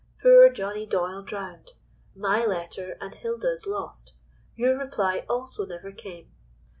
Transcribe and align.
Poor 0.23 0.49
Johnny 0.49 0.87
Doyle 0.87 1.21
drowned! 1.21 1.73
my 2.15 2.43
letter 2.43 2.97
and 2.99 3.13
Hilda's 3.13 3.67
lost. 3.67 4.13
Your 4.55 4.75
reply 4.75 5.25
also 5.29 5.63
never 5.63 5.91
came. 5.91 6.31